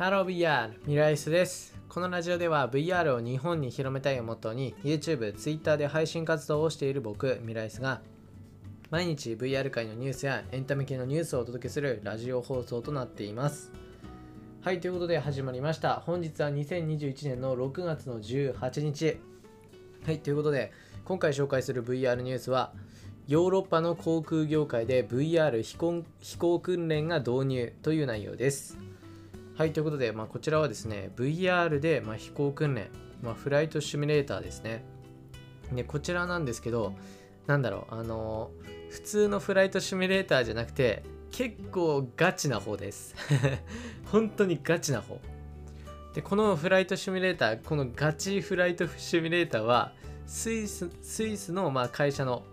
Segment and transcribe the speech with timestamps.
[0.00, 1.76] ハロー VR ミライスです。
[1.90, 8.00] このラジオでは VR を日本に広めたいをモットーに YouTube、Twitter で配信活動をしている僕ミライスが
[8.88, 13.72] 毎日 VR 界のニュースやエンタメ系のニュースをお届けするラジオ放送となっています。
[14.62, 15.96] はいということで始まりました。
[15.96, 19.18] 本日は2021年の6月の18日。
[20.06, 20.72] はいということで
[21.04, 22.72] 今回紹介する VR ニュースは
[23.28, 28.78] ヨーロッパの航空業界で VR 飛行飛行訓練が導入という内容です。
[29.60, 32.88] はいということで、まあ、こちらはですね VR で、ま、飛行訓練、
[33.22, 34.82] まあ、フライトシミュレーターですね。
[35.70, 36.94] でこちらなんですけど
[37.46, 38.52] なんだろうあの
[38.88, 43.14] 普通のフライトシミュレーターじゃなくて結構ガチな方です。
[44.10, 45.20] 本当にガチな方。
[46.14, 49.92] でこのフライトシミュレーターこのガチフライトシミュレーターは
[50.24, 52.44] スイススイスのまあ会社の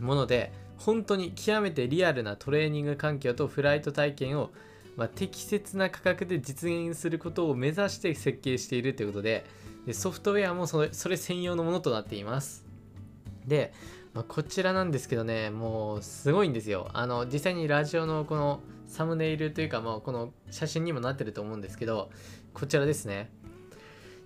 [0.00, 4.50] もので本当に極めてリアルなトレーニング環境とフライト体験を
[4.96, 9.44] まあ、適切な価格で実現することを目指して設計しているということで
[9.86, 12.64] でソフトウェアもそれそれ専用のものとなっています。
[13.46, 13.72] で、
[14.14, 16.88] まあ、こちらなんですけどねもうすごいんですよ。
[16.92, 22.10] あの実際にラジオのこのサムネイルというか、まあ、この写真にもなってると思うんですけど
[22.52, 23.30] こちらですね。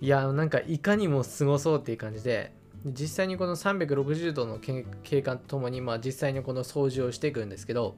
[0.00, 2.52] いやなんかいかにもすごそうっていう感じで
[2.86, 7.96] 実際にこの360度の景観とともに、まあ、実際にこの掃除をしていくんですけど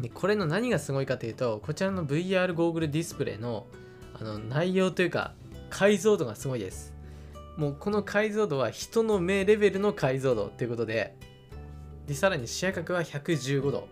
[0.00, 3.66] でこれの何がすごいかというとこちらの VR ゴーグルディスプレイの
[4.14, 5.32] あの内容というか
[5.70, 6.94] 解像度がすごいです。
[7.56, 11.16] もうこの解像度は人の目レベルの解像度ということで
[12.06, 13.88] でさらに視野角は115度。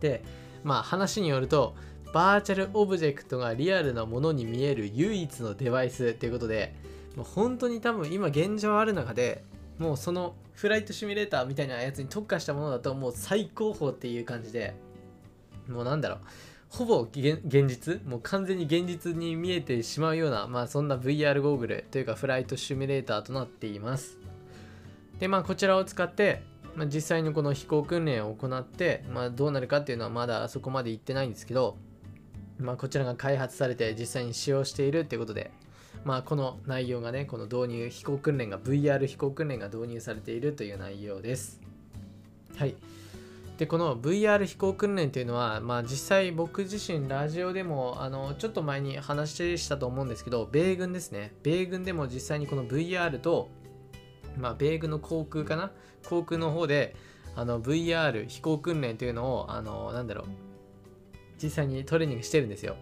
[0.00, 0.22] で
[0.64, 1.74] まあ話によると
[2.12, 6.74] バーチャルオブジェクトがリアルなものに見える唯一のデバイスということで
[7.16, 9.44] もう本当に多分今現状ある中で
[9.78, 14.74] もうそのフライトシミュレーターみたいなやつに特化したものだともう最高峰っていう感じで
[15.70, 16.18] もうなんだろう。
[16.70, 24.18] ほぼ現実もう完全に現実に見えてしまうような、まあ、そんな VR ゴーグルというかフライトシミュレーターとなっています。
[25.18, 26.42] でまあこちらを使って、
[26.76, 31.76] まあ、実際にこの飛行訓練を行って、まあ、どうなるかっていうのはまだそこまで言ってないんですけど、
[32.58, 35.50] まあ、こちらが開発されて実際に使用しているっていうことで
[36.04, 41.60] まあこの内容がねこの導入飛行訓練が VR 飛行訓練が導入されているという内容です。
[42.56, 42.74] はい。
[43.60, 51.34] でこの VR 飛行訓練というのは、まあ、実際僕自身ラジオでもあのちょっと前に話したと思うんですけど米軍ですね。
[51.42, 53.50] 米軍でも実際にこの VR と、
[54.38, 55.72] まあ、米軍の航空かな？
[56.08, 56.96] 航空の方で
[57.36, 60.24] あの VR 飛行訓練というのをあのなんだろう
[61.36, 62.76] 実際にトレーニングしてるんですよ。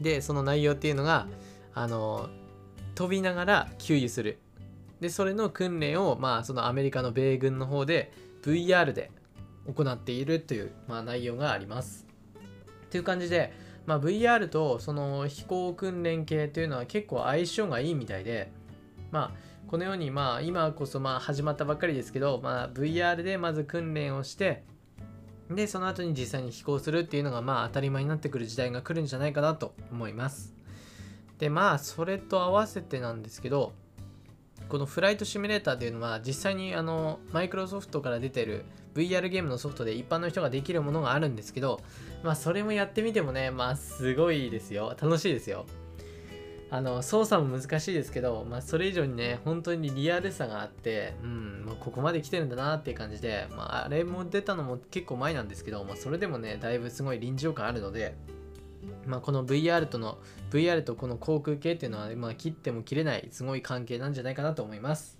[0.00, 1.26] でその内容っていうのが
[1.74, 2.30] あの
[2.94, 4.38] 飛びながら給油する。
[5.02, 9.10] でそれの訓練をまあそのアメリカの米軍の方で VR で
[9.72, 12.06] 行っているという、まあ、内容があります。
[12.90, 13.52] という感じで、
[13.86, 18.52] まあ、VR とその飛行訓練系というのは結構相性がいいみたいで、
[19.10, 24.62] まあ、このようにまあ今こそまあ始まったばっかりですけど、まあ、VR でまず訓練をして
[25.50, 30.54] でその後に実際に飛行するっていうのがまあ当たり前になってくる時代が来るんじゃないかなと思います。
[31.38, 33.72] でまあそれと合わせてなんですけど
[34.68, 38.64] このフライトシミュレーターっていうのは実際にあのマイクロソフトから出てる
[38.94, 41.80] VR ゲームのソフトで一般の人ができるものがあるんですけど
[42.22, 45.66] まあそれもやってみてもねまあすごいですよ楽しいですよ
[46.70, 58.16] あの操作も難しいですけど、まあ、それ以上にね本当にリアルさがあってうん、まあ、ここまで来てるんだなっていう感じで、まあ、あれも出たのも結構前なんですけど、まあ、それでもねだいぶすごい臨場感あるので
[59.06, 60.18] まあ、この VR との
[60.50, 65.18] VR とこの航空系っていうのは、まあ、切っても切れないすごい関係なんじゃないかなと思います。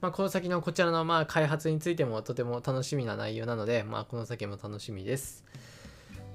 [0.00, 5.44] まあ、この先のこちらのまあ開発についてもとても楽しみな内容なので、まあ、この先も楽しみです。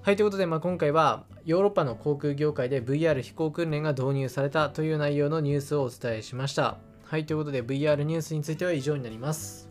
[0.02, 6.78] はい、ということで、まあ、今回はヨーロッパの航空業界で VR 飛行訓練が導入されたという内容のニュースをお伝えしました。
[7.06, 9.70] はい、ということで VR ニュースについては以上になります。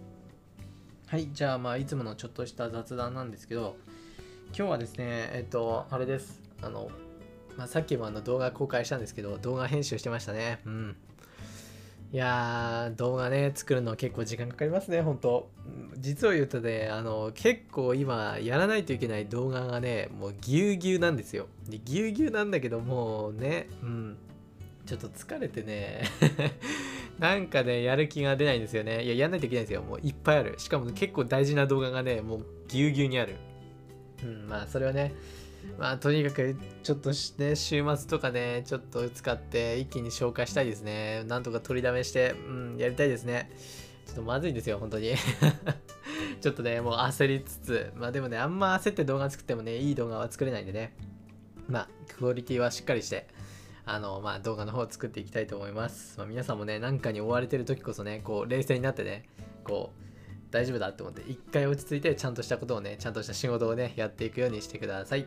[1.08, 3.76] はい、じゃあまあいつものちょっとした雑談なんですけど、
[4.56, 6.40] 今日はですね、えっと、あれです。
[6.62, 6.88] あの、
[7.56, 10.60] まあ、さっきもあの動画公開したんですけど、動画編集してましたね。
[10.64, 10.96] うん。
[12.12, 15.48] いやー、動画ね、作るの結構時間かかりますね、本当
[15.96, 21.46] 実を言うとね、あの、結構今、やらないといけない動画がね、もうぎゅうぎゅうなんですよ。
[21.68, 24.16] でぎゅうぎゅうなんだけど、もうね、うん。
[24.86, 26.02] ちょっと疲れてね、
[27.20, 29.04] なんかね、やる気が出ないんですよね。
[29.04, 29.82] いや、やんないといけないんですよ。
[29.82, 30.54] もういっぱいある。
[30.58, 33.36] しかも結構大事な動画がね、もうぎゅうぎゅうにある。
[34.24, 35.14] うん、まあ、それはね、
[35.78, 41.24] まあとにかくちょっとね週末とかねちょっと使って一気に消化したいですね。
[41.24, 43.50] なんとか取りだめしてうんやりたいですね。
[44.06, 45.14] ちょっとまずいんですよ本当に。
[46.40, 47.92] ちょっとねもう焦りつつ。
[47.96, 50.94] まあでもねあんま焦って動画作ってもねいい動画は作れないんでね。
[51.68, 53.28] まあクオリティはしっかりして
[53.86, 59.24] あのまあ動画の方を作っていきたいと思います、まあ、皆さんもね何かに追われてる時こそねこう冷静になってね
[59.64, 60.09] こう
[60.50, 65.26] 大丈夫だって思って一回落ち着いてちゃんとしたことをねちゃんとした仕事をねやっていくようにしてください。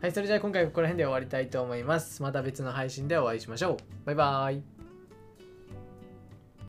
[0.00, 2.22] はいそれじゃあ今回はここら辺で終わりたいと思います。
[2.22, 3.76] また別の配信でお会いしましょう。
[4.06, 4.71] バイバーイ。